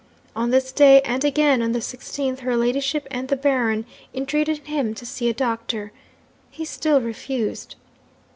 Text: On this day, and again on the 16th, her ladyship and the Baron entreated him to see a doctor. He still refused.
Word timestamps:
On 0.35 0.49
this 0.49 0.71
day, 0.71 0.99
and 1.01 1.23
again 1.23 1.61
on 1.61 1.73
the 1.73 1.79
16th, 1.79 2.39
her 2.39 2.57
ladyship 2.57 3.07
and 3.11 3.27
the 3.27 3.35
Baron 3.35 3.85
entreated 4.15 4.65
him 4.65 4.95
to 4.95 5.05
see 5.05 5.29
a 5.29 5.31
doctor. 5.33 5.91
He 6.49 6.65
still 6.65 6.99
refused. 6.99 7.75